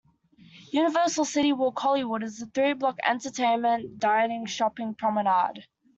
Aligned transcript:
Universal 0.71 1.25
CityWalk 1.25 1.77
Hollywood 1.77 2.23
is 2.23 2.41
a 2.41 2.47
three-block 2.47 2.97
entertainment, 3.07 3.99
dining, 3.99 4.47
shopping 4.47 4.95
promenade. 4.95 5.67